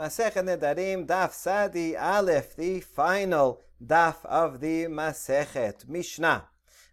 [0.00, 6.40] Masechet Nedarim, Daf Tzadi Aleph, the final Daf of the Masechet, Mishnah.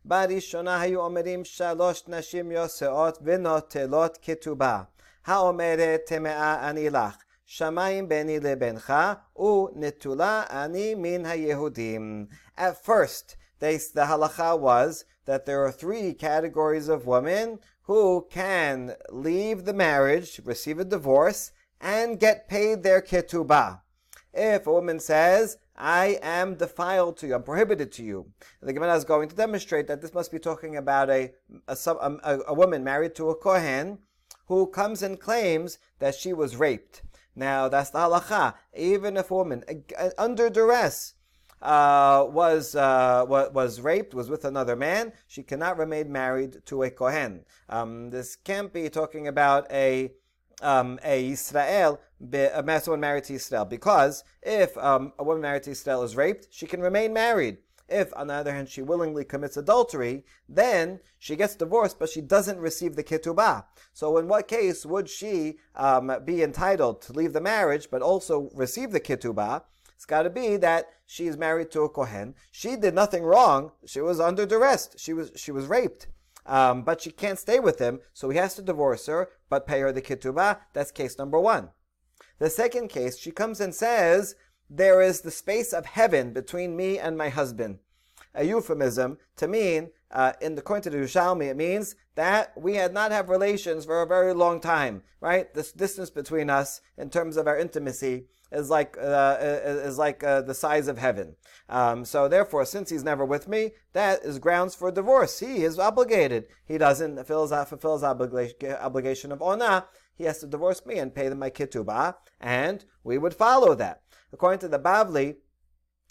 [0.06, 4.82] בראשונה היו אומרים שלוש נשים יוסעות ונוטלות כתובה.
[5.26, 8.94] האומרת טמאה אני לך, שמיים ביני לבינך,
[9.38, 12.26] ונטולה אני מן היהודים.
[12.58, 18.96] At first, they, the halacha was that there are three categories of women who can
[19.10, 21.52] leave the marriage, receive a divorce,
[21.82, 23.82] and get paid their ketubah.
[24.34, 28.32] If a woman says, I am defiled to you, I'm prohibited to you,
[28.62, 31.34] the Gemara is going to demonstrate that this must be talking about a,
[31.68, 34.00] a, a, a woman married to a Kohen
[34.48, 37.02] who comes and claims that she was raped.
[37.36, 38.56] Now, that's the halacha.
[38.76, 39.64] Even if a woman,
[40.18, 41.14] under duress,
[41.62, 46.90] uh, was, uh, was raped, was with another man, she cannot remain married to a
[46.90, 47.46] Kohen.
[47.70, 50.14] Um, this can't be talking about a
[50.62, 52.00] um, a Israel,
[52.34, 56.48] a woman married to Israel, because if um, a woman married to Israel is raped,
[56.52, 57.58] she can remain married.
[57.90, 62.20] If, on the other hand, she willingly commits adultery, then she gets divorced, but she
[62.20, 63.64] doesn't receive the ketubah.
[63.94, 68.50] So, in what case would she um, be entitled to leave the marriage, but also
[68.54, 69.64] receive the ketubah?
[69.96, 72.36] It's got to be that she is married to a kohen.
[72.52, 73.72] She did nothing wrong.
[73.86, 74.90] She was under duress.
[74.98, 76.08] She was she was raped.
[76.46, 79.80] Um, but she can't stay with him, so he has to divorce her, but pay
[79.80, 80.60] her the ketubah.
[80.74, 81.70] That's case number one.
[82.40, 84.36] The second case, she comes and says,
[84.70, 87.80] there is the space of heaven between me and my husband.
[88.36, 92.76] A euphemism to mean, uh, in the according to the Yerushalmi, it means that we
[92.76, 95.54] had not have relations for a very long time, right?
[95.54, 100.42] This distance between us in terms of our intimacy is like uh, is like uh,
[100.42, 101.36] the size of heaven.
[101.70, 105.40] Um, so therefore, since he's never with me, that is grounds for divorce.
[105.40, 106.46] He is obligated.
[106.66, 107.44] He doesn't fulfill
[107.94, 109.86] his obligation of ona.
[110.16, 114.02] He has to divorce me and pay my ketubah, and we would follow that.
[114.34, 115.36] According to the Bavli,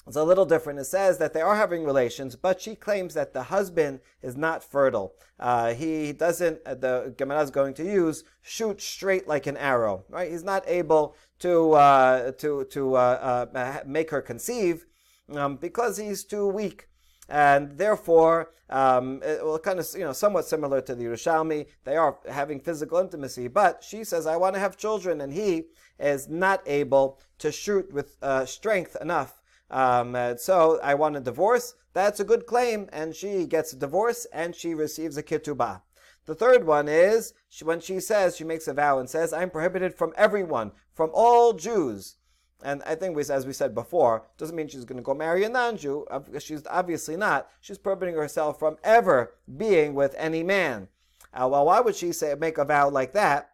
[0.06, 0.78] it's a little different.
[0.78, 4.62] It says that they are having relations, but she claims that the husband is not
[4.62, 5.14] fertile.
[5.40, 10.04] Uh, he doesn't, uh, the Gemara is going to use, shoot straight like an arrow,
[10.08, 10.30] right?
[10.30, 14.86] He's not able to, uh, to, to uh, uh, make her conceive
[15.34, 16.88] um, because he's too weak.
[17.28, 21.66] And therefore, um, it will kind of, you know, somewhat similar to the Yerushalmi.
[21.82, 25.64] They are having physical intimacy, but she says, I want to have children, and he
[25.98, 31.20] is not able to shoot with uh, strength enough um, uh, so I want a
[31.20, 31.74] divorce.
[31.92, 35.82] That's a good claim, and she gets a divorce and she receives a ketubah.
[36.26, 39.50] The third one is she, when she says she makes a vow and says, "I'm
[39.50, 42.16] prohibited from everyone, from all Jews."
[42.62, 45.44] And I think, we, as we said before, doesn't mean she's going to go marry
[45.44, 46.06] a non-Jew.
[46.38, 47.48] She's obviously not.
[47.60, 50.88] She's prohibiting herself from ever being with any man.
[51.34, 53.50] Uh, well, why would she say make a vow like that?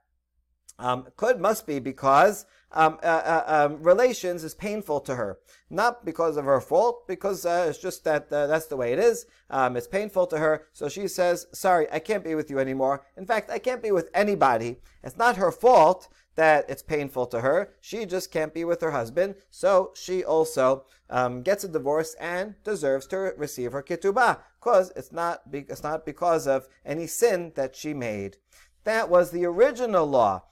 [0.78, 5.38] Um, could must be because um, uh, uh, um, relations is painful to her,
[5.70, 8.98] not because of her fault, because uh, it's just that uh, that's the way it
[8.98, 9.26] is.
[9.50, 13.04] Um, it's painful to her, so she says, "Sorry, I can't be with you anymore.
[13.16, 14.78] In fact, I can't be with anybody.
[15.02, 17.74] It's not her fault that it's painful to her.
[17.80, 22.54] She just can't be with her husband, so she also um, gets a divorce and
[22.64, 27.52] deserves to receive her ketubah, because it's not be- it's not because of any sin
[27.54, 28.38] that she made.
[28.84, 30.44] That was the original law."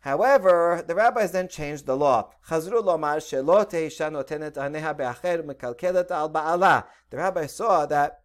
[0.00, 2.30] However, the rabbis then changed the law.
[2.48, 2.72] The
[7.12, 8.20] rabbis saw that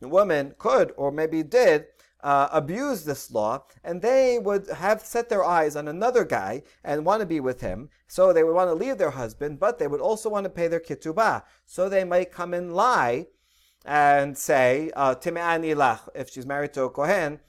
[0.00, 1.86] the woman could, or maybe did,
[2.22, 7.04] uh, abuse this law, and they would have set their eyes on another guy and
[7.04, 7.88] want to be with him.
[8.08, 10.68] So they would want to leave their husband, but they would also want to pay
[10.68, 11.44] their ketubah.
[11.64, 13.28] So they might come and lie
[13.84, 15.14] and say, uh,
[16.14, 17.40] if she's married to a Kohen,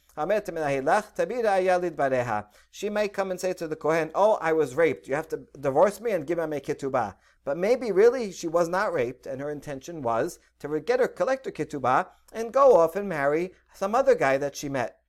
[2.72, 5.07] she may come and say to the Kohen, Oh, I was raped.
[5.07, 7.16] You have to divorce me and give me a ketubah.
[7.44, 11.45] But maybe really she was not raped, and her intention was to get her, collect
[11.45, 14.99] her ketubah, and go off and marry some other guy that she met.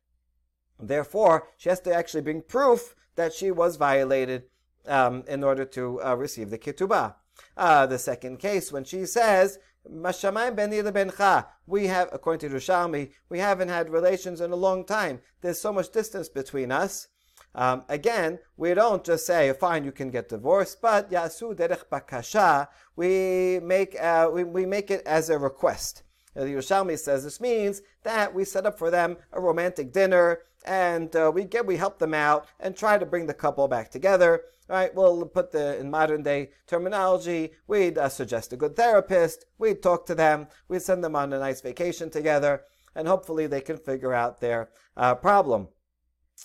[0.80, 4.44] Therefore, she has to actually bring proof that she was violated
[4.86, 7.14] um, in order to uh, receive the ketubah.
[7.56, 9.58] Uh, the second case, when she says
[9.90, 11.46] Mashamayim beni bencha.
[11.66, 15.20] We have, according to Yerushalmi, we haven't had relations in a long time.
[15.40, 17.08] There's so much distance between us.
[17.54, 22.68] Um, again, we don't just say, fine, you can get divorced, but yasu derech bakasha,
[22.96, 26.02] we make, uh, we, we make it as a request.
[26.34, 31.14] The Yerushalmi says this means that we set up for them a romantic dinner, and
[31.14, 34.42] uh, we get we help them out and try to bring the couple back together.
[34.68, 34.94] Right?
[34.94, 37.52] We'll put the in modern day terminology.
[37.66, 39.44] We'd uh, suggest a good therapist.
[39.58, 40.46] We'd talk to them.
[40.68, 42.62] We'd send them on a nice vacation together,
[42.94, 45.68] and hopefully they can figure out their uh, problem.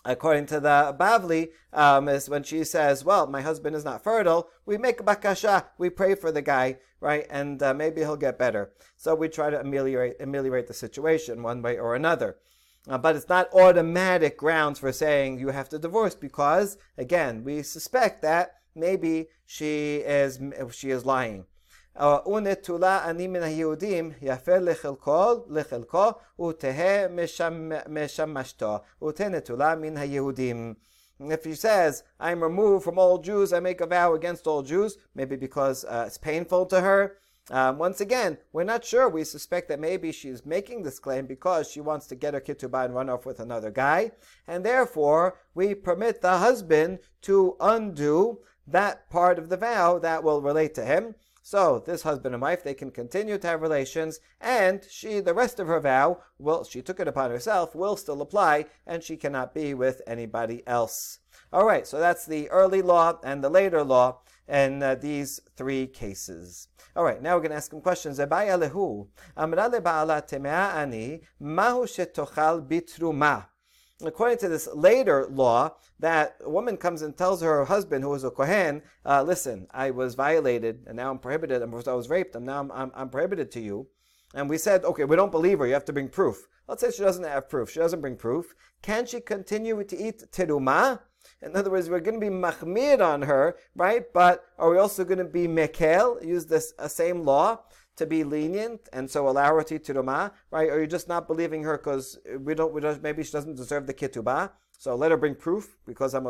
[0.05, 4.49] According to the Bavli, um, is when she says, "Well, my husband is not fertile,"
[4.65, 8.71] we make bakasha, we pray for the guy, right, and uh, maybe he'll get better.
[8.95, 12.37] So we try to ameliorate ameliorate the situation one way or another.
[12.89, 17.61] Uh, but it's not automatic grounds for saying you have to divorce because, again, we
[17.61, 20.39] suspect that maybe she is
[20.71, 21.45] she is lying.
[22.26, 26.10] ונטולה אני מן היהודים יפר לחלקו, לחלקו,
[26.40, 27.06] ותהא
[27.88, 30.74] משמשתו, ותהא נטולה מן היהודים.
[31.20, 34.96] If he says, I'm removed from all Jews, I make a vow against all Jews,
[35.14, 37.16] maybe because uh, it's painful to her,
[37.50, 39.08] um, once again, we're not sure.
[39.08, 42.84] We suspect that maybe she's making this claim because she wants to get her ketubah
[42.84, 44.12] and run off with another guy,
[44.46, 50.40] and therefore we permit the husband to undo that part of the vow that will
[50.40, 51.16] relate to him.
[51.49, 55.61] So this husband and wife, they can continue to have relations, and she, the rest
[55.61, 59.53] of her vow, will she took it upon herself, will still apply, and she cannot
[59.53, 61.19] be with anybody else.
[61.53, 65.87] All right, so that's the early law and the later law in uh, these three
[65.87, 66.67] cases.
[66.97, 68.19] All right, now we're going to ask some questions.
[74.03, 78.23] According to this later law, that a woman comes and tells her husband, who is
[78.23, 81.63] a kohen, uh, "Listen, I was violated, and now I'm prohibited.
[81.63, 83.87] I was raped, and now I'm, I'm, I'm prohibited to you."
[84.35, 85.67] And we said, "Okay, we don't believe her.
[85.67, 87.71] You have to bring proof." Let's say she doesn't have proof.
[87.71, 88.53] She doesn't bring proof.
[88.81, 90.99] Can she continue to eat teruma?
[91.41, 94.03] In other words, we're going to be machmir on her, right?
[94.13, 97.59] But are we also going to be mekel, use this uh, same law
[97.97, 100.69] to be lenient and so allow her to teruma, right?
[100.69, 103.55] Or you're you just not believing her because we don't, we don't, maybe she doesn't
[103.55, 104.51] deserve the ketubah?
[104.79, 106.25] So let her bring proof because I'm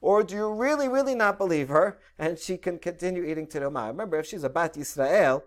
[0.00, 3.88] Or do you really, really not believe her and she can continue eating teruma?
[3.88, 5.44] Remember, if she's a bat Israel,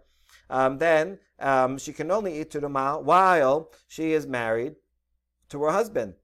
[0.50, 4.76] um, then um, she can only eat teruma while she is married
[5.50, 6.16] to her husband.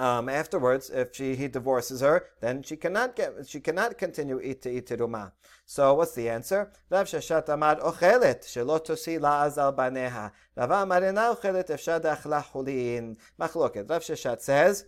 [0.00, 4.62] Um, afterwards, if she, he divorces her, then she cannot get she cannot continue eat
[4.62, 5.32] to eat teruma.
[5.66, 6.72] So what's the answer?
[6.88, 10.32] Rav Sheshet amar ochelet shelo tosi la'azal baneha.
[10.56, 13.18] Rav amar ena ochelet efshad achla chulin.
[13.38, 13.90] Machloket.
[13.90, 14.86] Rav Sheshet says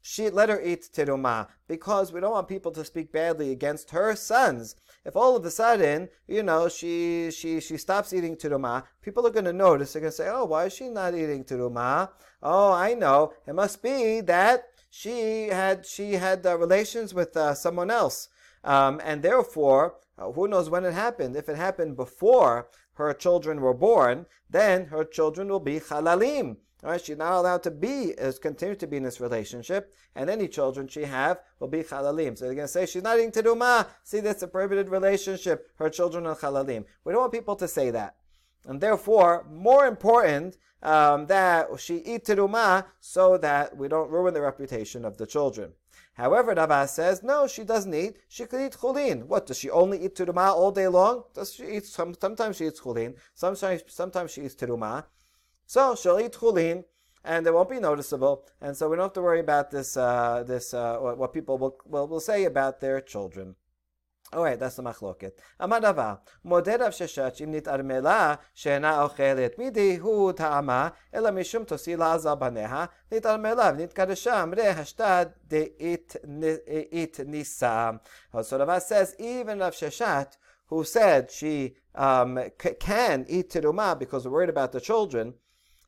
[0.00, 4.16] she let her eat teruma because we don't want people to speak badly against her
[4.16, 4.74] sons.
[5.06, 9.30] If all of a sudden, you know, she she she stops eating teruma, people are
[9.30, 9.92] going to notice.
[9.92, 12.10] They're going to say, "Oh, why is she not eating teruma?"
[12.42, 13.32] Oh, I know.
[13.46, 18.28] It must be that she had she had uh, relations with uh, someone else,
[18.64, 21.36] um, and therefore, uh, who knows when it happened?
[21.36, 26.56] If it happened before her children were born, then her children will be halalim.
[26.82, 30.46] Right, she's not allowed to be, is continue to be in this relationship, and any
[30.46, 32.36] children she have will be chalalim.
[32.36, 33.86] So they're going to say she's not eating teruma.
[34.04, 35.70] See, that's a prohibited relationship.
[35.76, 36.84] Her children are chalalim.
[37.04, 38.16] We don't want people to say that.
[38.66, 44.42] And therefore, more important um, that she eat teruma so that we don't ruin the
[44.42, 45.72] reputation of the children.
[46.14, 48.16] However, Rava says, no, she doesn't eat.
[48.28, 49.24] She could eat chulin.
[49.24, 51.24] What, does she only eat teruma all day long?
[51.34, 53.16] Does she eat, some, sometimes she eats chulin.
[53.34, 55.04] Sometimes, sometimes she eats teruma.
[55.66, 56.84] So she'll eat chulin,
[57.24, 58.46] and it won't be noticeable.
[58.60, 61.76] And so we don't have to worry about this, uh, this uh, what people will,
[61.84, 63.56] will, will say about their children.
[64.32, 65.32] All right, that's the machloket.
[65.60, 71.96] Amadava, moded av sheshat im nit armela she'ena ochelet midi hu ta'ama ela mishum Tosi
[71.96, 78.00] azal baneha nit armela nit kadesham re hashtad de it, it nisa.
[78.34, 80.36] Uh, so Rava says, even Rav Sheshet,
[80.66, 82.40] who said she um,
[82.80, 85.34] can eat teruma because we're worried about the children,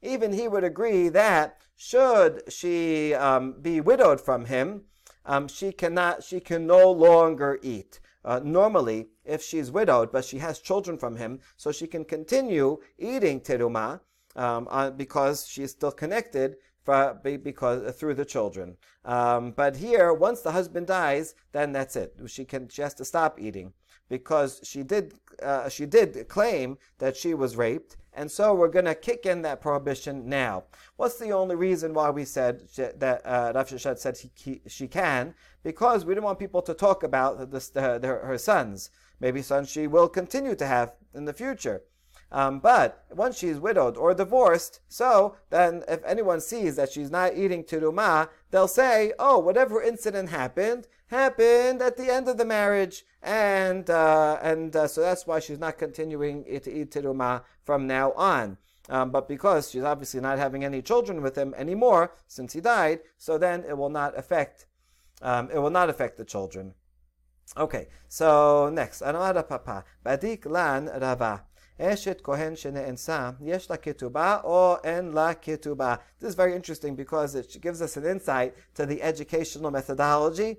[0.03, 4.83] even he would agree that should she um, be widowed from him,
[5.25, 8.01] um, she cannot, she can no longer eat.
[8.25, 12.79] Uh, normally, if she's widowed but she has children from him, so she can continue
[12.99, 14.01] eating teruma
[14.37, 18.77] um, uh, because she's still connected for, because uh, through the children.
[19.05, 22.15] Um, but here, once the husband dies, then that's it.
[22.27, 23.73] She can she has to stop eating
[24.09, 28.85] because she did uh, she did claim that she was raped and so we're going
[28.85, 30.65] to kick in that prohibition now.
[30.97, 34.89] What's the only reason why we said that uh, Rav Sheshet said he, he, she
[34.89, 35.35] can?
[35.63, 38.91] Because we don't want people to talk about the, her sons.
[39.21, 41.83] Maybe sons she will continue to have in the future.
[42.33, 47.37] Um, but once she's widowed or divorced, so then if anyone sees that she's not
[47.37, 53.05] eating teruma, they'll say, oh, whatever incident happened, happened at the end of the marriage.
[53.23, 56.97] And, uh, and uh, so that's why she's not continuing to eat
[57.65, 58.59] from now on.
[58.89, 63.01] Um, but because she's obviously not having any children with him anymore since he died,
[63.19, 64.67] so then it will not affect
[65.21, 66.75] um, it will not affect the children.
[67.57, 71.45] Okay, so next, Anara Papa, Badik Lan Rava.
[71.81, 76.01] Eshet Kohen Shene'ensa, Yesh La Ketubah or En La Ketubah.
[76.19, 80.59] This is very interesting because it gives us an insight to the educational methodology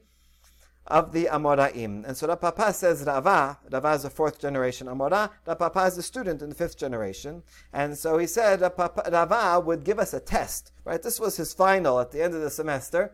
[0.89, 2.03] of the Amoraim.
[2.05, 5.97] And so Rav Papa says Rava, Rava is a fourth generation Amora, Rav Papa is
[5.97, 7.43] a student in the fifth generation.
[7.71, 11.01] And so he said Rava would give us a test, right?
[11.01, 13.13] This was his final at the end of the semester.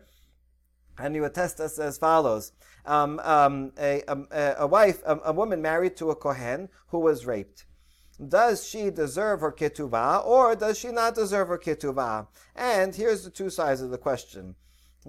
[0.98, 2.52] And he would test us as follows.
[2.86, 7.26] Um, um, a, a, a, wife, a, a, woman married to a Kohen who was
[7.26, 7.66] raped.
[8.26, 12.28] Does she deserve her ketuvah or does she not deserve her ketuvah?
[12.54, 14.54] And here's the two sides of the question.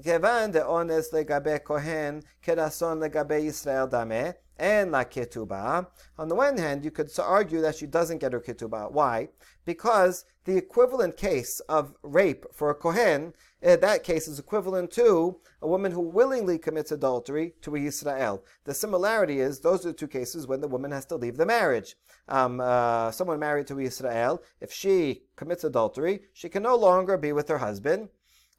[0.02, 4.30] כיוון דאונס לגבי כהן כרסון לגבי ישראל דמה,
[4.62, 5.86] and la ketubah.
[6.18, 8.92] On the one hand, you could argue that she doesn't get her ketubah.
[8.92, 9.28] Why?
[9.64, 14.90] Because the equivalent case of rape for a kohen, in eh, that case is equivalent
[14.92, 18.42] to a woman who willingly commits adultery to a Yisrael.
[18.64, 21.46] The similarity is those are the two cases when the woman has to leave the
[21.46, 21.96] marriage.
[22.28, 27.16] Um, uh, someone married to a Yisrael, if she commits adultery, she can no longer
[27.16, 28.08] be with her husband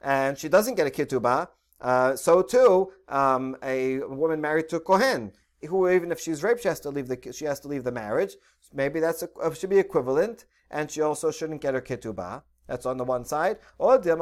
[0.01, 1.47] and she doesn't get a ketubah,
[1.81, 5.31] uh, so too um, a woman married to a kohen,
[5.67, 7.91] who even if she's raped, she has to leave the she has to leave the
[7.91, 8.35] marriage.
[8.73, 12.43] Maybe that's a, uh, should be equivalent, and she also shouldn't get her ketubah.
[12.69, 13.57] That's on the one side.
[13.79, 14.13] Or maybe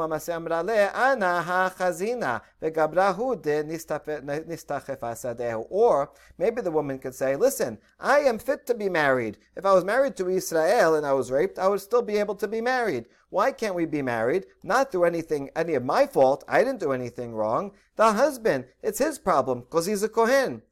[6.62, 9.38] the woman could say, listen, I am fit to be married.
[9.54, 12.36] If I was married to Israel and I was raped, I would still be able
[12.36, 13.04] to be married.
[13.28, 14.46] Why can't we be married?
[14.62, 16.42] Not through anything, any of my fault.
[16.48, 17.72] I didn't do anything wrong.
[17.96, 20.62] The husband, it's his problem because he's a Kohen.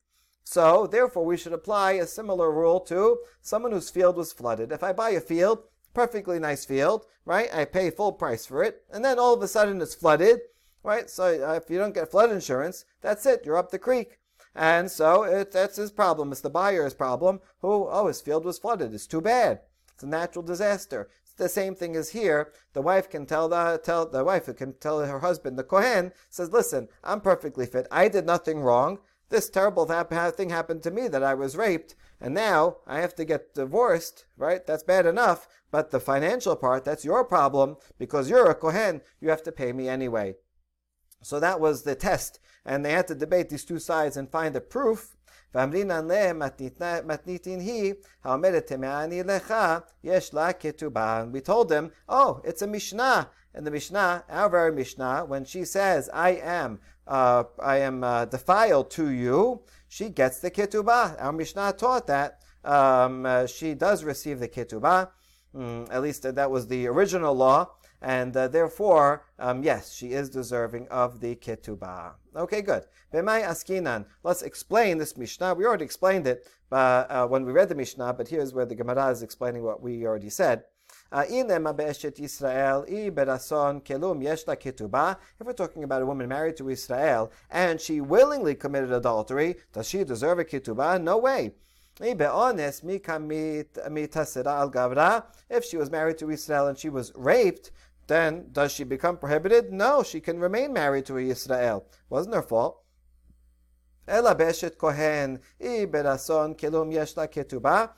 [0.44, 4.72] So, therefore, we should apply a similar rule to someone whose field was flooded.
[4.72, 5.64] If I buy a field,
[5.96, 7.48] perfectly nice field, right?
[7.54, 10.40] I pay full price for it, and then all of a sudden it's flooded,
[10.82, 11.08] right?
[11.08, 13.46] So uh, if you don't get flood insurance, that's it.
[13.46, 14.18] You're up the creek.
[14.54, 16.32] And so it, that's his problem.
[16.32, 18.92] It's the buyer's problem who, oh, his field was flooded.
[18.92, 19.60] It's too bad.
[19.94, 22.52] It's a natural disaster It's the same thing as here.
[22.74, 26.52] The wife can tell the tell the wife can tell her husband, the Kohen, says,
[26.52, 27.86] "Listen, I'm perfectly fit.
[27.90, 28.98] I did nothing wrong.
[29.30, 33.24] This terrible thing happened to me that I was raped, and now I have to
[33.24, 34.66] get divorced, right?
[34.66, 35.46] That's bad enough.
[35.70, 39.02] But the financial part, that's your problem because you're a Kohen.
[39.20, 40.36] You have to pay me anyway.
[41.22, 42.40] So that was the test.
[42.64, 45.16] And they had to debate these two sides and find a proof.
[45.54, 45.60] We
[51.40, 53.30] told them, oh, it's a Mishnah.
[53.56, 58.26] And the Mishnah, our very Mishnah, when she says, I am, uh, I am uh,
[58.26, 61.16] defiled to you, she gets the ketubah.
[61.18, 65.08] Our Mishnah taught that um, uh, she does receive the ketubah.
[65.54, 67.70] Mm, at least that was the original law
[68.02, 72.12] and uh, therefore, um, yes, she is deserving of the ketubah.
[72.34, 72.84] Okay, good.
[73.12, 74.04] B'mai askinan.
[74.22, 75.54] Let's explain this Mishnah.
[75.54, 79.08] We already explained it uh, when we read the Mishnah, but here's where the Gemara
[79.08, 80.64] is explaining what we already said.
[81.16, 81.56] Uh, if
[85.46, 90.04] we're talking about a woman married to Israel and she willingly committed adultery, does she
[90.04, 91.02] deserve a ketubah?
[91.02, 91.52] No way.
[95.48, 97.70] If she was married to Israel and she was raped,
[98.08, 99.72] then does she become prohibited?
[99.72, 101.86] No, she can remain married to Israel.
[102.10, 102.82] Wasn't her fault.
[104.06, 107.90] Ela beshet kohen i berason kelum yesh la ketubah.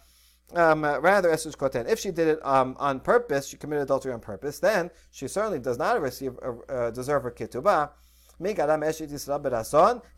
[0.55, 1.87] Um, uh, rather, Eshet Kohen.
[1.87, 5.59] If she did it um, on purpose, she committed adultery on purpose, then she certainly
[5.59, 7.91] does not receive uh, uh, deserve her ketubah.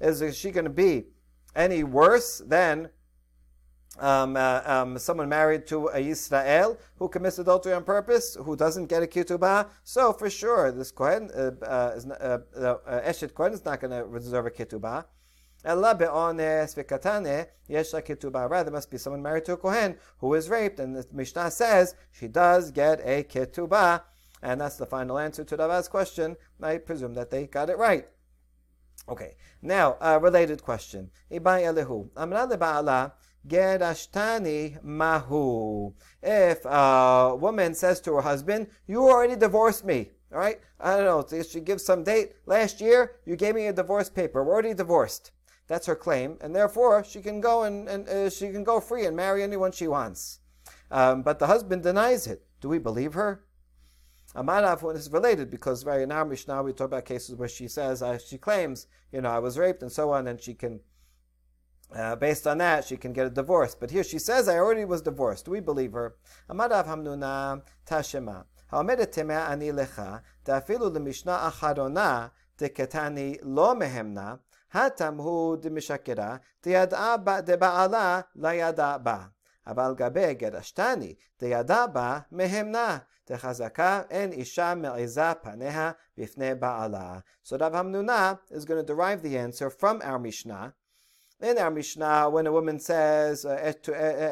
[0.00, 1.06] Is she going to be
[1.56, 2.90] any worse than
[3.98, 8.86] um, uh, um, someone married to a Yisrael who commits adultery on purpose, who doesn't
[8.86, 13.34] get a ketubah, so for sure this Kohen, uh, uh, is, uh, uh, uh, Eshet
[13.34, 15.04] Kohen is not going to deserve a ketubah.
[15.64, 16.06] Rather,
[18.64, 21.94] there must be someone married to a Kohen who is raped, and the Mishnah says
[22.10, 24.02] she does get a ketubah.
[24.42, 26.36] And that's the final answer to Rava's question.
[26.62, 28.08] I presume that they got it right.
[29.08, 31.10] Okay, now, a related question.
[31.30, 32.08] Ibai Elihu.
[32.16, 33.12] Amra le'ba'ala
[33.46, 35.92] Gerashtani mahu.
[36.22, 40.12] If a woman says to her husband, You already divorced me.
[40.32, 40.60] All right?
[40.78, 41.42] I don't know.
[41.42, 42.34] She gives some date.
[42.46, 44.44] Last year, you gave me a divorce paper.
[44.44, 45.32] We're already divorced.
[45.70, 49.06] That's her claim, and therefore she can go and, and uh, she can go free
[49.06, 50.40] and marry anyone she wants.
[50.90, 52.42] Um, but the husband denies it.
[52.60, 53.44] Do we believe her?
[54.34, 57.68] Amarav, when it's related, because very in our Mishnah we talk about cases where she
[57.68, 60.80] says uh, she claims, you know, I was raped and so on, and she can,
[61.94, 63.76] uh, based on that, she can get a divorce.
[63.76, 65.44] But here she says, I already was divorced.
[65.44, 66.16] Do we believe her?
[66.50, 68.44] Amarav hamnuna tashema.
[68.72, 74.40] Ha'omedet ani lecha, ta'afilu acharona deketani lo mehemna,
[74.73, 76.35] מהמנה, התם הוא דמשקרה,
[77.45, 79.23] דבעלה לא ידע בה.
[79.67, 82.97] אבל גבי גרשתני, דידה בה מהמנה.
[83.29, 87.19] דחזקה אין אישה מעיזה פניה בפני בעלה.
[87.43, 90.73] So Rav Hamnuna is going to derive the answer from our Mishnah.
[91.41, 93.73] In our Mishnah, when a woman says, uh,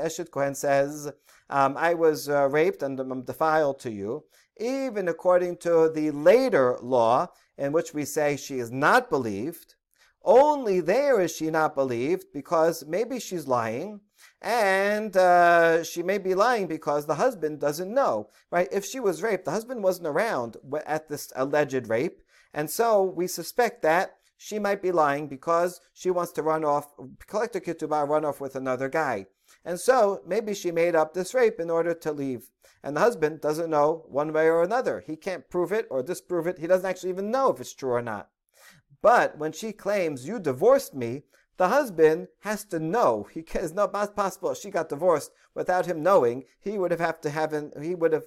[0.05, 1.11] Eshet Kohen says,
[1.49, 4.25] um, I was uh, raped and I'm defiled to you,
[4.59, 9.75] even according to the later law, in which we say she is not believed,
[10.28, 14.00] only there is she not believed because maybe she's lying,
[14.42, 18.68] and uh, she may be lying because the husband doesn't know, right?
[18.70, 22.20] If she was raped, the husband wasn't around at this alleged rape,
[22.52, 26.92] and so we suspect that she might be lying because she wants to run off,
[27.26, 29.26] collect a ketubah, run off with another guy.
[29.64, 32.50] And so maybe she made up this rape in order to leave.
[32.82, 35.02] And the husband doesn't know one way or another.
[35.04, 36.58] He can't prove it or disprove it.
[36.58, 38.28] He doesn't actually even know if it's true or not.
[39.02, 41.22] But when she claims, You divorced me,
[41.56, 43.28] the husband has to know.
[43.32, 44.54] He is not possible.
[44.54, 46.44] She got divorced without him knowing.
[46.60, 48.24] He would have had to have an, he would have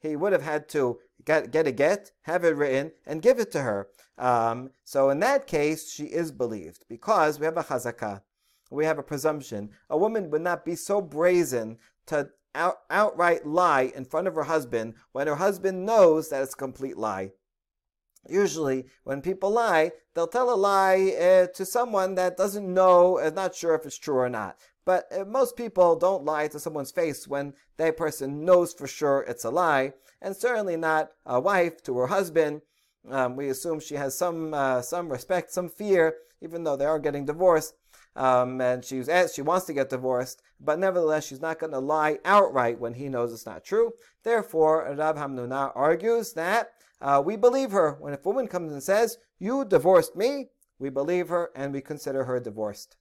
[0.00, 3.52] he would have had to get, get a get, have it written, and give it
[3.52, 3.88] to her.
[4.18, 8.22] Um, so in that case, she is believed because we have a chazakah,
[8.70, 9.70] we have a presumption.
[9.88, 14.42] A woman would not be so brazen to out, outright lie in front of her
[14.42, 17.30] husband when her husband knows that it's a complete lie.
[18.28, 23.32] Usually, when people lie, they'll tell a lie uh, to someone that doesn't know, is
[23.32, 24.58] not sure if it's true or not.
[24.84, 29.24] But uh, most people don't lie to someone's face when that person knows for sure
[29.28, 32.62] it's a lie, and certainly not a wife to her husband.
[33.08, 37.00] Um, we assume she has some uh, some respect, some fear, even though they are
[37.00, 37.74] getting divorced,
[38.14, 40.42] um, and she's she wants to get divorced.
[40.60, 43.92] But nevertheless, she's not going to lie outright when he knows it's not true.
[44.22, 46.70] Therefore, Rav Hamnuna argues that
[47.01, 47.97] uh, we believe her.
[47.99, 50.47] When a woman comes and says, You divorced me,
[50.79, 52.95] we believe her and we consider her divorced.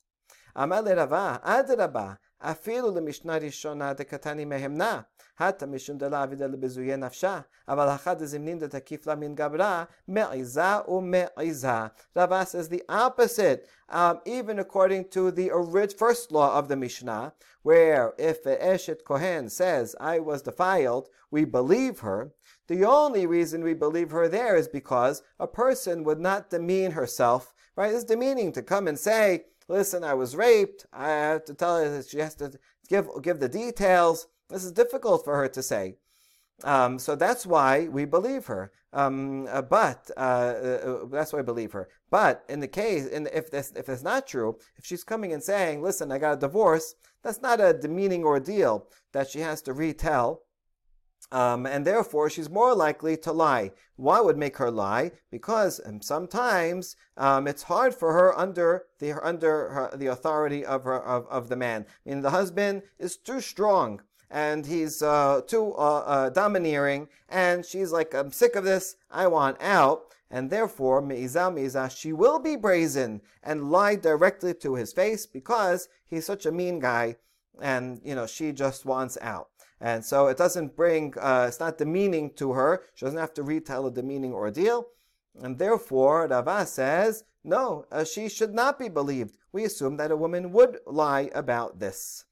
[0.62, 5.00] אמר לרבה, אדרבה, אפילו למשנה ראשונה דקתני מהמנה,
[5.38, 11.86] הטה משום דלה אבידה לבזויי נפשה, אבל אחד הזמנין דתקיף לה מן גברה, מעיזה ומעיזה.
[12.16, 15.50] Rava says the opposite, um, even according to the
[15.98, 22.00] first law of the Mishnah, where if Eshet Kohen says, I was defiled, we believe
[22.00, 22.32] her,
[22.71, 27.53] the only reason we believe her there is because a person would not demean herself,
[27.75, 27.93] right?
[27.93, 30.85] It's demeaning to come and say, listen, I was raped.
[30.93, 32.53] I have to tell her that she has to
[32.87, 34.27] give, give the details.
[34.49, 35.95] This is difficult for her to say.
[36.63, 38.71] Um, so that's why we believe her.
[38.93, 41.89] Um, uh, but uh, uh, that's why I believe her.
[42.09, 45.81] But in the case, in, if if it's not true, if she's coming and saying,
[45.81, 50.41] "Listen, I got a divorce," that's not a demeaning ordeal that she has to retell.
[51.31, 53.71] Um, and therefore she's more likely to lie.
[53.95, 55.11] Why would make her lie?
[55.29, 60.83] Because um, sometimes um, it's hard for her under the under her, the authority of
[60.83, 61.85] her of, of the man.
[62.05, 67.65] I mean, the husband is too strong and he's uh, too uh, uh, domineering, and
[67.65, 68.95] she's like, "I'm sick of this.
[69.11, 74.75] I want out." And therefore, Me'iza Me'iza, she will be brazen and lie directly to
[74.75, 77.17] his face because he's such a mean guy,
[77.61, 79.47] and you know she just wants out.
[79.81, 82.83] And so it doesn't bring, uh, it's not demeaning to her.
[82.93, 84.85] She doesn't have to retell a demeaning ordeal.
[85.41, 89.37] And therefore, Rava says, no, uh, she should not be believed.
[89.51, 92.25] We assume that a woman would lie about this.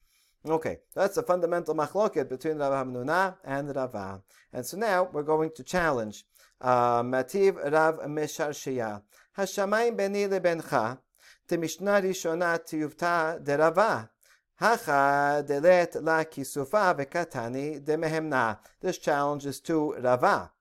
[0.48, 4.22] Okay, that's a fundamental machloket between Rav Hamnuna and Rava.
[4.54, 6.26] And so now we're going to challenge.
[6.62, 9.02] Uh, Mativ Rav Mesharshiya.
[9.38, 11.00] Hashamayim beni lebencha.
[11.48, 14.10] Temishna rishona tiyuvta derava.
[14.60, 18.58] Hacha delet la kisufa vekatani demehemna.
[18.82, 20.52] This challenge is to Rava.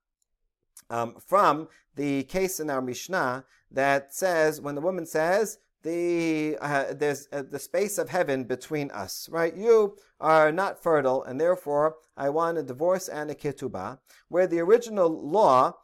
[0.88, 6.92] Um, from the case in our Mishnah that says, when the woman says, the uh,
[6.92, 9.56] there's uh, the space of heaven between us, right?
[9.56, 13.98] You are not fertile, and therefore I want a divorce and a ketubah.
[14.28, 15.74] Where the original law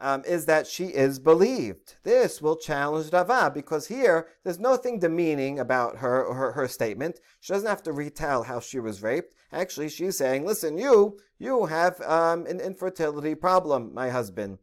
[0.00, 1.96] um, is that she is believed.
[2.02, 7.20] This will challenge Rava because here there's nothing demeaning about her, her her statement.
[7.40, 9.34] She doesn't have to retell how she was raped.
[9.52, 14.58] Actually, she's saying, "Listen, you you have um, an infertility problem, my husband,"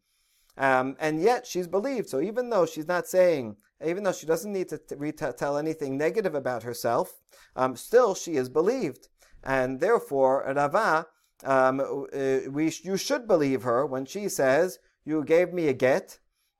[0.58, 2.10] um, and yet she's believed.
[2.10, 5.98] So even though she's not saying, even though she doesn't need to t- retell anything
[5.98, 7.22] negative about herself,
[7.56, 9.08] um, still she is believed,
[9.44, 11.08] and therefore Rava.
[11.44, 16.20] Um, uh, we, you should believe her when she says you gave me a get,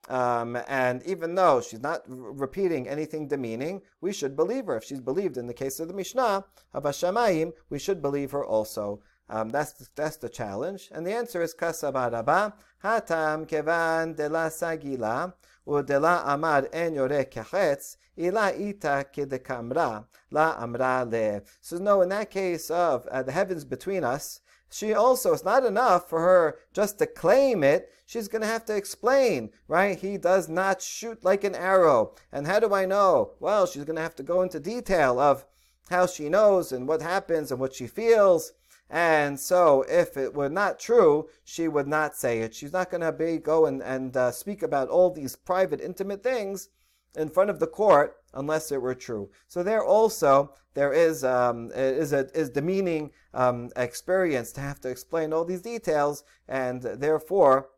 [0.10, 4.78] um, and even though she's not r- repeating anything demeaning, we should believe her.
[4.78, 9.02] If she's believed in the case of the Mishnah, Abashamayim, we should believe her also.
[9.30, 10.90] Um, that's, the, that's the challenge.
[10.92, 15.34] And the answer is Kasabaraba, Hatam Kevan de la Sagila.
[15.68, 21.44] Udela amar en yore kechetz, ila ita kedekamra, la amra le.
[21.62, 25.64] So no, in that case of uh, the heavens between us, she also, it's not
[25.64, 27.90] enough for her just to claim it.
[28.12, 29.98] She's going to have to explain, right?
[29.98, 32.14] He does not shoot like an arrow.
[32.30, 33.36] And how do I know?
[33.40, 35.46] Well, she's going to have to go into detail of
[35.90, 38.52] how she knows and what happens and what she feels.
[38.90, 42.54] And so, if it were not true, she would not say it.
[42.54, 46.22] She's not going to be go and, and uh, speak about all these private, intimate
[46.22, 46.68] things
[47.16, 49.30] in front of the court unless it were true.
[49.48, 54.90] So there also there is um, is a is demeaning um, experience to have to
[54.90, 57.70] explain all these details, and therefore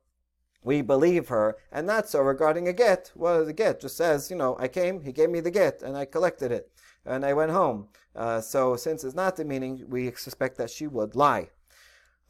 [0.63, 3.11] we believe her, and not so regarding a get.
[3.15, 3.81] Is a get?
[3.81, 6.71] Just says, you know, I came, he gave me the get, and I collected it,
[7.05, 7.87] and I went home.
[8.15, 11.49] Uh, so since it's not the meaning, we suspect that she would lie.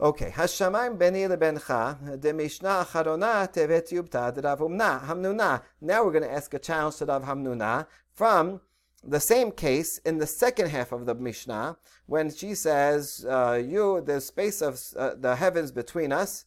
[0.01, 5.61] Okay, Hashamayim beni lebencha, de Mishnah acharona tevet yubta de Rav Hamnuna.
[5.79, 8.59] Now we're going to ask a challenge to Rav Hamnuna from
[9.03, 14.01] the same case in the second half of the Mishnah, when she says, uh, "You,
[14.01, 16.45] the space of uh, the heavens between us,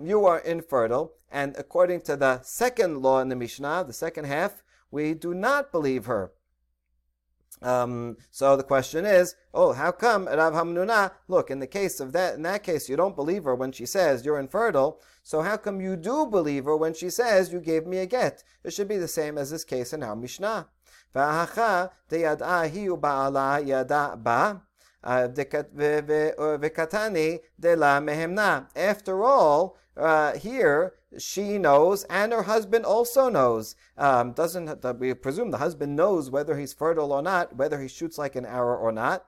[0.00, 4.62] you are infertile." And according to the second law in the Mishnah, the second half,
[4.90, 6.32] we do not believe her.
[7.62, 11.12] Um, so the question is, oh, how come Rav Hamnuna?
[11.26, 13.86] Look, in the case of that, in that case, you don't believe her when she
[13.86, 15.00] says you're infertile.
[15.22, 18.44] So how come you do believe her when she says you gave me a get?
[18.62, 20.68] It should be the same as this case in our Mishnah.
[28.76, 33.76] After all, uh, here she knows and her husband also knows.
[33.96, 38.18] Um, doesn't we presume the husband knows whether he's fertile or not, whether he shoots
[38.18, 39.26] like an arrow or not,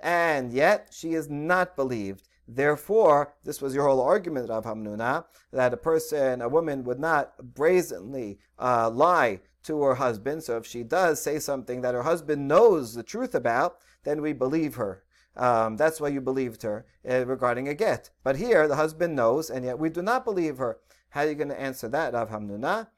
[0.00, 2.28] and yet she is not believed.
[2.48, 7.54] Therefore, this was your whole argument, Rav Hamnuna, that a person, a woman, would not
[7.54, 10.44] brazenly uh, lie to her husband.
[10.44, 14.32] So if she does say something that her husband knows the truth about, then we
[14.32, 15.02] believe her.
[15.36, 18.10] Um, that's why you believed her uh, regarding a get.
[18.24, 20.78] But here, the husband knows, and yet we do not believe her.
[21.10, 22.88] How are you going to answer that, Rav Hamnuna?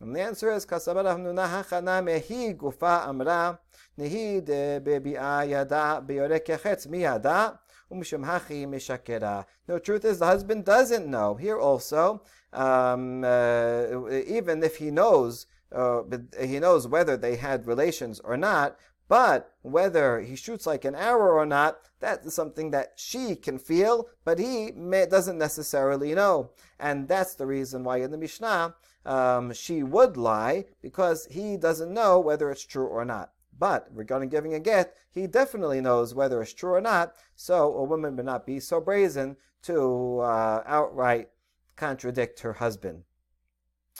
[0.00, 3.58] And the answer is, Kasaba Rav Hamnuna hachana mehi gufa amra
[3.98, 7.58] nehi de bebi'a yada beyorekechetz miyada
[7.90, 9.46] umshum hachi mishakera.
[9.66, 11.34] No, truth is, the husband doesn't know.
[11.34, 16.02] Here also, um, uh, even if he knows, uh,
[16.42, 18.76] he knows whether they had relations or not,
[19.08, 23.58] but whether he shoots like an arrow or not, that is something that she can
[23.58, 26.50] feel, but he may, doesn't necessarily know.
[26.78, 31.94] And that's the reason why in the Mishnah, um, she would lie, because he doesn't
[31.94, 33.32] know whether it's true or not.
[33.58, 37.84] But regarding giving a get, he definitely knows whether it's true or not, so a
[37.84, 41.30] woman would not be so brazen to uh, outright
[41.76, 43.04] contradict her husband.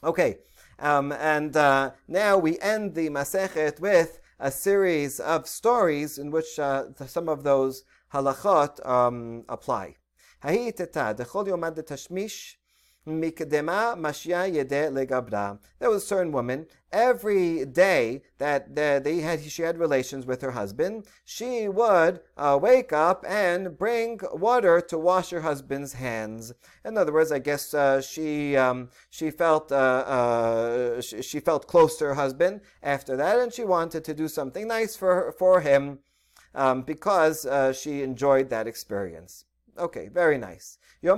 [0.04, 0.38] Okay,
[0.78, 6.58] um, and uh, now we end the Masechet with a series of stories in which
[6.58, 9.96] uh, some of those halachot um, apply.
[15.78, 20.50] There was a certain woman, every day that they had, she had relations with her
[20.50, 26.52] husband, she would uh, wake up and bring water to wash her husband's hands.
[26.84, 31.68] In other words, I guess uh, she um, she felt uh, uh she, she, felt
[31.68, 35.60] close to her husband after that, and she wanted to do something nice for for
[35.60, 36.00] him
[36.56, 39.44] um, because uh, she enjoyed that experience.
[39.78, 40.78] Okay, very nice.
[41.02, 41.16] So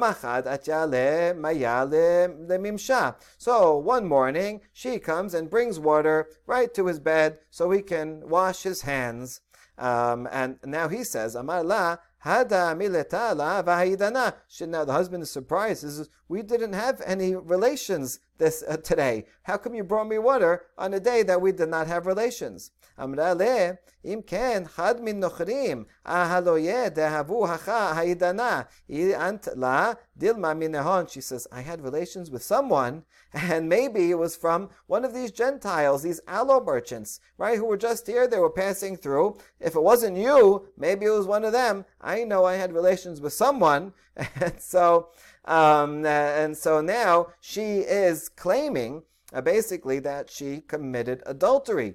[3.78, 8.62] one morning, she comes and brings water right to his bed so he can wash
[8.62, 9.40] his hands.
[9.78, 14.34] Um, and now he says, Amar la, Hada mileta la vahidana.
[14.66, 15.84] Now the husband is surprised.
[15.84, 19.25] He says, we didn't have any relations this uh, today.
[19.43, 22.71] How come you brought me water on a day that we did not have relations?
[22.99, 23.71] אמרה לה,
[24.05, 31.46] אם כן, חד מן נוכרים, אהלויה דהבו הכה הידנה, אנט לה Dilma Minahan, she says,
[31.52, 36.20] I had relations with someone, and maybe it was from one of these Gentiles, these
[36.26, 39.38] aloe merchants, right, who were just here, they were passing through.
[39.60, 41.84] If it wasn't you, maybe it was one of them.
[42.00, 45.10] I know I had relations with someone, and so,
[45.44, 49.02] um, uh, and so now she is claiming,
[49.32, 51.94] uh, basically, that she committed adultery.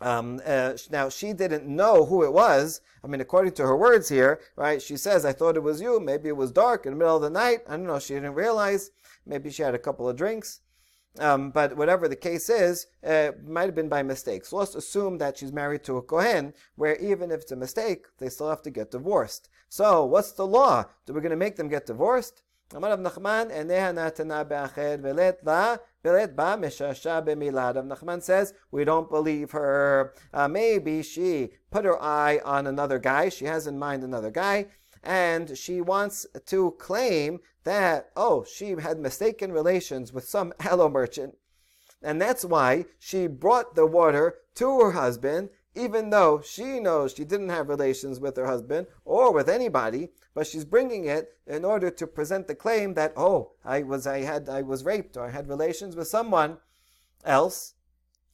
[0.00, 2.80] Um, uh, now she didn't know who it was.
[3.02, 4.82] I mean, according to her words here, right?
[4.82, 6.00] She says, "I thought it was you.
[6.00, 7.60] Maybe it was dark in the middle of the night.
[7.68, 7.98] I don't know.
[7.98, 8.90] She didn't realize.
[9.24, 10.60] Maybe she had a couple of drinks."
[11.18, 14.44] Um, but whatever the case is, uh, might have been by mistake.
[14.44, 18.06] So let's assume that she's married to a Kohen, where even if it's a mistake,
[18.18, 19.48] they still have to get divorced.
[19.68, 20.84] So what's the law?
[21.06, 22.42] Do we going to make them get divorced?
[22.75, 27.71] אמר רב נחמן, עיניה נתנה באחר ולית לה, ולית בה משעשע במילה.
[27.71, 30.13] Rav Nachman says, we don't believe her.
[30.33, 34.67] Uh, maybe she put her eye on another guy, she has in mind another guy,
[35.03, 41.35] and she wants to claim that, oh, she had mistaken relations with some aloe merchant.
[42.01, 47.24] And that's why she brought the water to her husband, even though she knows she
[47.24, 51.90] didn't have relations with her husband or with anybody, but she's bringing it in order
[51.90, 55.30] to present the claim that, oh, I was, I had, I was raped or I
[55.30, 56.58] had relations with someone
[57.24, 57.74] else,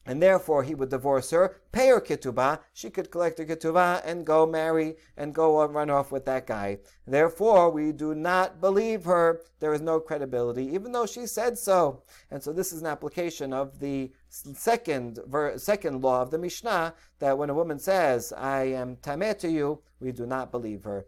[0.05, 4.25] and therefore he would divorce her, pay her ketubah, she could collect her ketubah and
[4.25, 6.77] go marry and go and run off with that guy.
[7.07, 9.41] Therefore, we do not believe her.
[9.59, 12.03] There is no credibility, even though she said so.
[12.29, 15.19] And so this is an application of the second
[15.57, 19.81] second law of the Mishnah that when a woman says, "I am tameh to you,"
[19.99, 21.05] we do not believe her.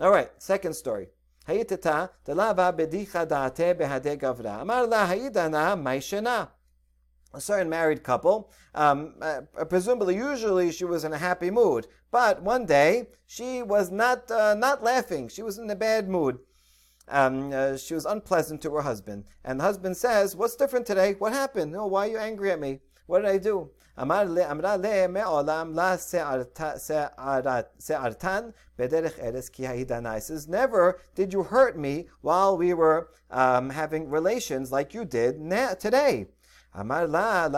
[0.00, 1.08] All right, second story.
[1.48, 4.60] Hayitata delava bedicha date behade gavra.
[4.60, 6.48] Amar la hayidana maishena
[7.34, 8.50] a certain married couple.
[8.74, 13.90] Um, uh, presumably, usually she was in a happy mood, but one day she was
[13.90, 15.28] not uh, not laughing.
[15.28, 16.38] She was in a bad mood.
[17.08, 21.14] Um, uh, she was unpleasant to her husband, and the husband says, "What's different today?
[21.18, 21.74] What happened?
[21.76, 22.80] Oh, why are you angry at me?
[23.06, 23.70] What did I do?"
[30.20, 35.40] says, Never did you hurt me while we were um, having relations like you did
[35.80, 36.28] today.
[36.74, 37.52] Amar la And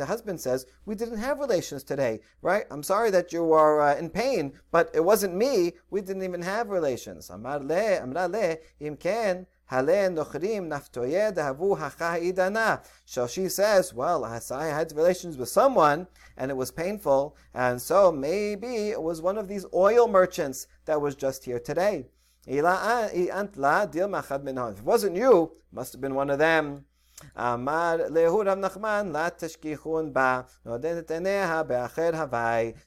[0.00, 2.64] the husband says, we didn't have relations today, right?
[2.70, 5.72] I'm sorry that you are uh, in pain, but it wasn't me.
[5.90, 7.30] We didn't even have relations.
[7.30, 9.46] Amar le, amar le, im ken.
[9.70, 9.86] So
[13.26, 16.06] she says, well, I had relations with someone
[16.38, 21.02] and it was painful, and so maybe it was one of these oil merchants that
[21.02, 22.06] was just here today.
[22.46, 22.64] If it
[24.84, 26.86] wasn't you, must have been one of them.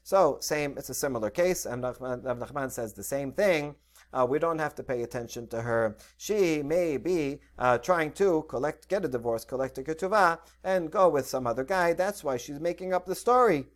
[0.02, 3.74] So same, it's a similar case, and Rav Nachman says the same thing.
[4.12, 5.96] Uh, we don't have to pay attention to her.
[6.18, 11.08] She may be uh, trying to collect, get a divorce, collect a ketuvah, and go
[11.08, 11.94] with some other guy.
[11.94, 13.66] That's why she's making up the story.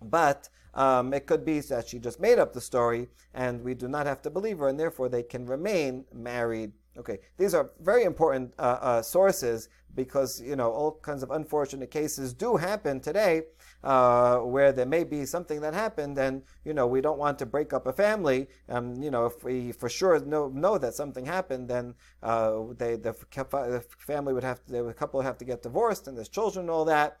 [0.00, 3.88] But um, it could be that she just made up the story, and we do
[3.88, 8.04] not have to believe her, and therefore they can remain married Okay, these are very
[8.04, 13.42] important uh, uh, sources because you know all kinds of unfortunate cases do happen today,
[13.82, 17.46] uh, where there may be something that happened, and you know we don't want to
[17.46, 18.46] break up a family.
[18.68, 22.96] Um, you know, if we for sure know know that something happened, then uh, they
[22.96, 26.28] the, the family would have to, the couple would have to get divorced, and there's
[26.28, 27.18] children and all that.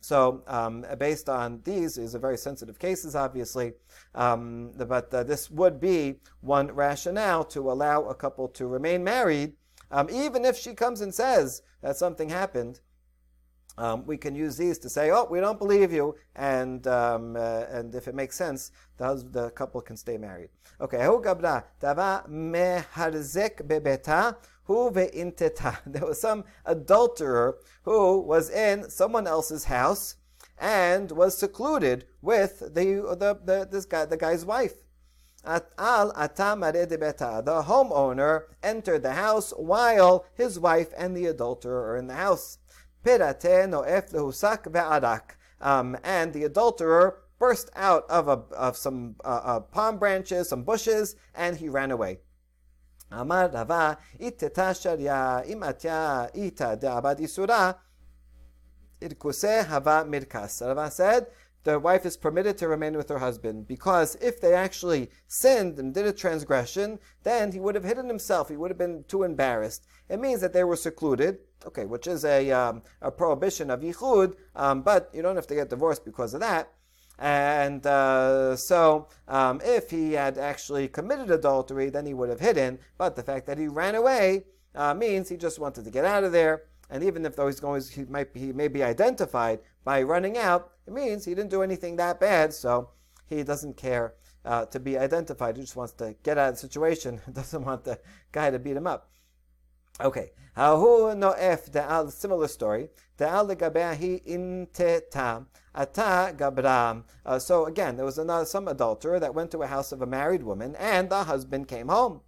[0.00, 3.72] So, um, based on these, these are very sensitive cases, obviously,
[4.14, 9.54] um, but uh, this would be one rationale to allow a couple to remain married,
[9.90, 12.80] um, even if she comes and says that something happened.
[13.76, 17.64] Um, we can use these to say, "Oh, we don't believe you," and um, uh,
[17.70, 20.48] and if it makes sense, the, the couple can stay married.
[20.80, 20.98] Okay,
[25.86, 30.16] There was some adulterer who was in someone else's house
[30.58, 34.74] and was secluded with the, the, the this guy, the guy's wife.
[35.44, 42.08] At al The homeowner entered the house while his wife and the adulterer are in
[42.08, 42.58] the house.
[45.60, 50.64] Um, and the adulterer burst out of, a, of some uh, uh, palm branches, some
[50.64, 52.18] bushes, and he ran away.
[53.13, 57.71] אמר רבה, איתתה שריה, אם עתיה איתה דעבד איסורה,
[59.03, 60.61] irkuse hava mirkas.
[60.61, 61.27] Rava said
[61.63, 65.93] the wife is permitted to remain with her husband because if they actually sinned and
[65.93, 68.49] did a transgression, then he would have hidden himself.
[68.49, 69.85] He would have been too embarrassed.
[70.09, 74.35] It means that they were secluded, okay, which is a, um, a prohibition of yichud,
[74.55, 76.69] um, but you don't have to get divorced because of that.
[77.18, 82.78] And uh, so, um, if he had actually committed adultery, then he would have hidden.
[82.96, 86.22] But the fact that he ran away uh, means he just wanted to get out
[86.22, 86.64] of there.
[86.90, 90.70] And even if though he's going, he might he may be identified by running out,
[90.86, 92.54] it means he didn't do anything that bad.
[92.54, 92.90] So
[93.26, 95.56] he doesn't care uh, to be identified.
[95.56, 97.20] He just wants to get out of the situation.
[97.32, 97.98] doesn't want the
[98.32, 99.10] guy to beat him up.
[100.00, 100.30] Okay.
[100.56, 102.88] Hahu no'ef de'al, similar story.
[103.16, 105.46] De'al legabeahi inteta.
[105.74, 107.04] Ata gabra.
[107.24, 110.06] Uh, so again, there was another, some adulterer that went to a house of a
[110.06, 112.20] married woman, and the husband came home.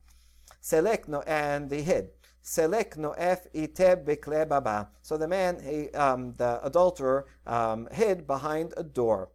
[0.62, 2.10] Selek no, and he hid.
[2.44, 4.90] Selek no'ef ite bikle baba.
[5.02, 9.30] So the man, he, um, the adulterer, um, hid behind a door.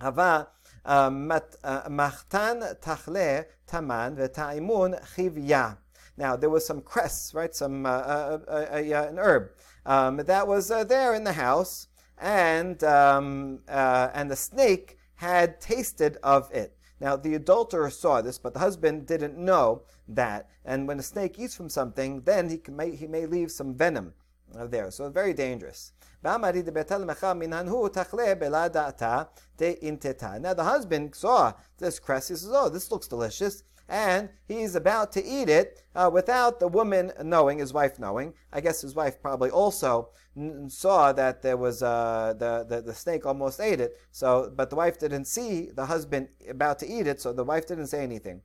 [0.00, 0.48] Hava
[0.86, 5.78] Machtan tachle taman v'ta'imun chivya.
[6.18, 7.54] Now there was some cress, right?
[7.54, 8.66] Some uh, uh, uh,
[9.08, 9.52] an herb
[9.86, 16.50] um, that was there in the house, and um, and the snake had tasted of
[16.52, 16.74] it.
[17.00, 20.48] Now, the adulterer saw this, but the husband didn't know that.
[20.64, 24.14] And when a snake eats from something, then he, may, he may leave some venom
[24.52, 24.90] there.
[24.90, 25.92] So very dangerous.
[26.22, 26.36] Now
[30.54, 32.28] the husband saw this cress.
[32.28, 36.68] He says, "Oh, this looks delicious," and he's about to eat it uh, without the
[36.68, 38.34] woman knowing, his wife knowing.
[38.52, 42.94] I guess his wife probably also n- saw that there was uh, the, the, the
[42.94, 43.96] snake almost ate it.
[44.10, 47.66] So, but the wife didn't see the husband about to eat it, so the wife
[47.66, 48.42] didn't say anything.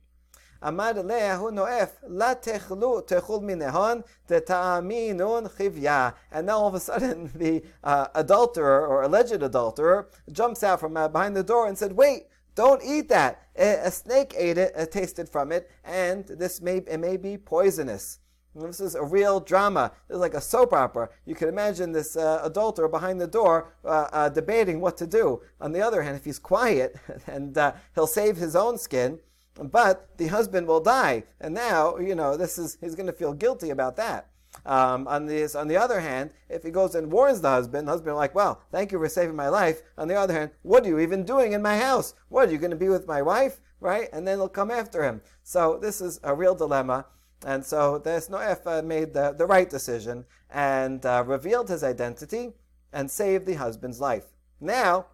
[6.32, 10.96] And now all of a sudden the uh, adulterer or alleged adulterer jumps out from
[10.96, 13.42] uh, behind the door and said, "Wait, don't eat that.
[13.56, 18.18] A, snake ate it, uh, tasted from it, and this may, it may be poisonous.
[18.54, 19.92] This is a real drama.
[20.08, 21.08] It's like a soap opera.
[21.26, 25.42] You can imagine this uh, adulterer behind the door uh, uh, debating what to do.
[25.60, 29.18] On the other hand, if he's quiet and uh, he'll save his own skin,
[29.60, 31.24] but the husband will die.
[31.40, 34.28] And now, you know, this is he's going to feel guilty about that.
[34.66, 37.92] Um, on, this, on the other hand, if he goes and warns the husband, the
[37.92, 39.82] husband like, well, thank you for saving my life.
[39.98, 42.14] On the other hand, what are you even doing in my house?
[42.28, 43.60] What, are you going to be with my wife?
[43.80, 44.08] Right?
[44.12, 45.20] And then he'll come after him.
[45.42, 47.06] So this is a real dilemma.
[47.44, 52.52] And so this Noef uh, made the, the right decision and uh, revealed his identity
[52.92, 54.24] and saved the husband's life.
[54.60, 55.06] Now,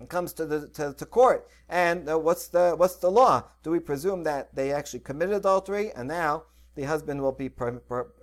[0.00, 3.44] it comes to the to, to court, and uh, what's the what's the law?
[3.62, 7.50] Do we presume that they actually committed adultery, and now the husband will be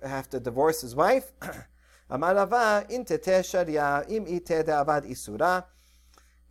[0.02, 1.32] have to divorce his wife.
[2.10, 5.64] Amarava in tete sharia im ite deavad isura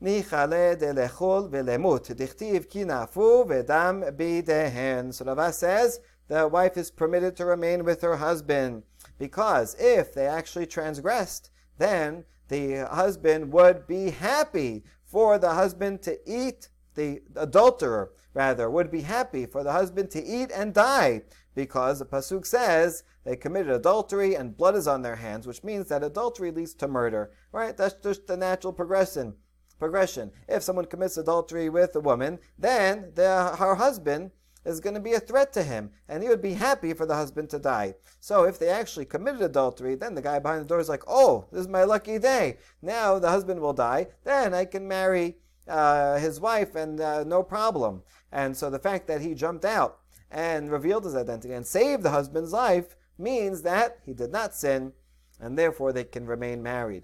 [0.01, 5.13] nichale delechol velemut dichtiv kinafu vedam bidehen.
[5.13, 8.83] So Rava says the wife is permitted to remain with her husband
[9.17, 16.17] because if they actually transgressed, then the husband would be happy for the husband to
[16.25, 21.21] eat the adulterer rather would be happy for the husband to eat and die
[21.59, 25.89] because the Pasuk says they committed adultery and blood is on their hands, which means
[25.89, 27.31] that adultery leads to murder.
[27.51, 27.75] Right?
[27.75, 29.33] That's just the natural progression.
[29.77, 30.31] Progression.
[30.47, 34.31] If someone commits adultery with a woman, then the, her husband
[34.63, 37.15] is going to be a threat to him, and he would be happy for the
[37.15, 37.95] husband to die.
[38.21, 41.45] So if they actually committed adultery, then the guy behind the door is like, oh,
[41.51, 42.57] this is my lucky day.
[42.81, 47.43] Now the husband will die, then I can marry uh, his wife and uh, no
[47.43, 48.03] problem.
[48.31, 49.99] And so the fact that he jumped out
[50.31, 54.93] and revealed his identity and saved the husband's life means that he did not sin,
[55.39, 57.03] and therefore they can remain married.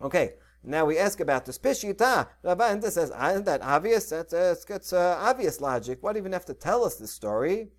[0.00, 2.28] Okay, now we ask about this pishita.
[2.42, 4.10] Rabbi Enda says, isn't that obvious?
[4.10, 5.98] That's, uh, it's, uh, obvious logic.
[6.00, 7.70] Why do you even have to tell us this story?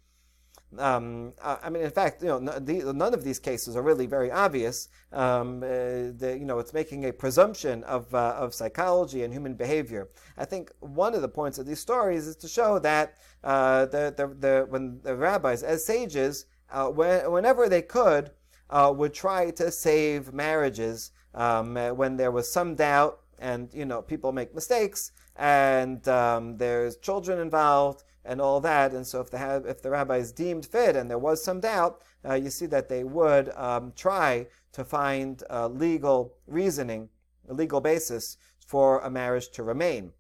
[0.77, 4.89] Um, I mean, in fact, you know, none of these cases are really very obvious.
[5.11, 9.55] Um, uh, the, you know, it's making a presumption of, uh, of psychology and human
[9.55, 10.09] behavior.
[10.37, 14.13] I think one of the points of these stories is to show that uh, the,
[14.15, 18.31] the, the, when the rabbis, as sages, uh, when, whenever they could,
[18.69, 23.85] uh, would try to save marriages um, uh, when there was some doubt and you
[23.85, 28.93] know people make mistakes and um, there's children involved and all that.
[28.93, 32.33] And so if the if the rabbis deemed fit and there was some doubt uh,
[32.33, 37.09] you see that they would um, try to find legal reasoning
[37.49, 40.11] a legal basis for a marriage to remain.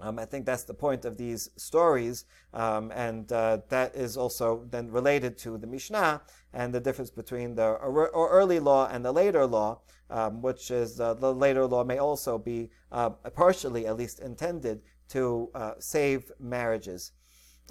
[0.00, 4.64] Um, I think that's the point of these stories, um, and uh, that is also
[4.70, 9.44] then related to the Mishnah and the difference between the early law and the later
[9.44, 14.20] law, um, which is uh, the later law may also be uh, partially, at least,
[14.20, 17.12] intended to uh, save marriages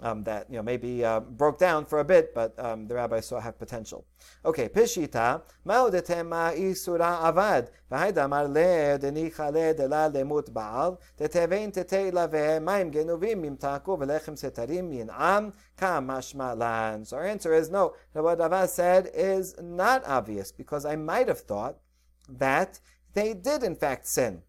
[0.02, 3.20] um, that you know maybe uh, broke down for a bit, but um, the rabbi
[3.20, 4.06] saw have potential.
[4.46, 12.92] Okay, pishita ma'odetema isura avad v'haydamar le denicha dela lemut baal tetevein tete lave maim
[12.92, 16.08] genuvim mimtaku v'lechem setarim yin'am kam
[16.60, 17.06] lan.
[17.06, 17.94] So our answer is no.
[18.14, 21.78] What Rava said is not obvious because I might have thought
[22.30, 22.80] that
[23.14, 24.42] they did in fact sin.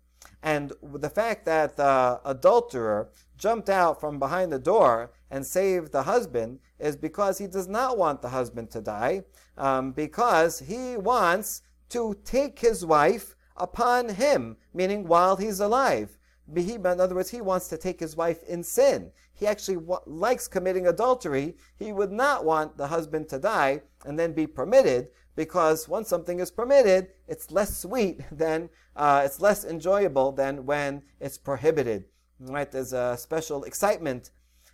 [0.42, 6.02] And the fact that the adulterer jumped out from behind the door and saved the
[6.02, 9.22] husband is because he does not want the husband to die,
[9.56, 16.18] um, because he wants to take his wife upon him, meaning while he's alive.
[16.54, 19.10] In other words, he wants to take his wife in sin.
[19.34, 21.56] He actually wa- likes committing adultery.
[21.78, 26.40] He would not want the husband to die and then be permitted, because once something
[26.40, 32.04] is permitted, it's less sweet than, uh, it's less enjoyable than when it's prohibited.
[32.40, 32.70] Right?
[32.70, 34.30] There's a special excitement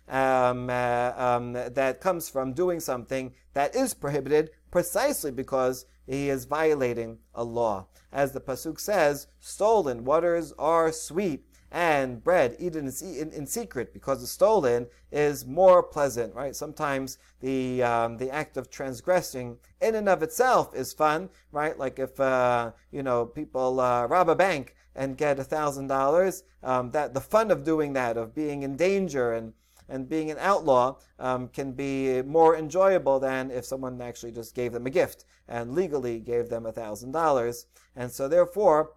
[0.07, 6.45] um, uh, um, that comes from doing something that is prohibited precisely because he is
[6.45, 7.87] violating a law.
[8.11, 14.27] As the Pasuk says, stolen waters are sweet and bread eaten in, secret because the
[14.27, 16.55] stolen is more pleasant, right?
[16.55, 21.77] Sometimes the um, the act of transgressing in and of itself is fun, right?
[21.77, 26.43] Like if uh, you know people uh, rob a bank and get a thousand dollars,
[26.63, 29.53] um, that the fun of doing that, of being in danger and
[29.87, 34.71] and being an outlaw um, can be more enjoyable than if someone actually just gave
[34.71, 37.67] them a gift and legally gave them a thousand dollars.
[37.95, 38.93] And so therefore,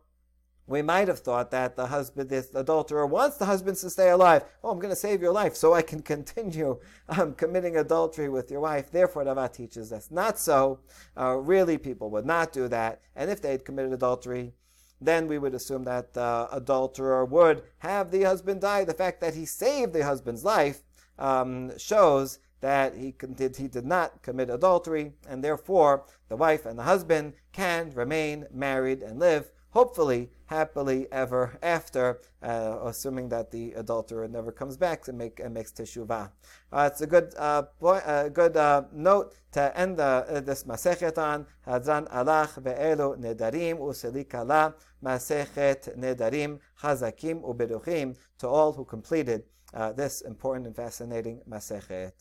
[0.66, 4.44] we might have thought that the husband, this adulterer, wants the husband to stay alive.
[4.62, 6.78] Oh, I'm going to save your life so I can continue
[7.08, 8.90] um, committing adultery with your wife.
[8.90, 10.80] Therefore, Rava teaches that's not so.
[11.18, 13.00] Uh, really, people would not do that.
[13.16, 14.52] And if they had committed adultery,
[15.00, 18.84] then we would assume that the adulterer would have the husband die.
[18.84, 20.82] The fact that he saved the husband's life
[21.18, 26.78] um, shows that he did, he did not commit adultery, and therefore the wife and
[26.78, 33.72] the husband can remain married and live, hopefully, happily ever after, uh, assuming that the
[33.74, 36.30] adulterer never comes back and, make, and makes teshuvah.
[36.72, 41.18] Uh, it's a good, uh, point, a good uh, note to end uh, this masechet
[41.18, 41.46] on.
[41.66, 49.42] Hadran alach ve'elu nedarim uselikala masechet nedarim chazakim uberuchim to all who completed
[49.74, 52.12] uh, this important and fascinating masechet.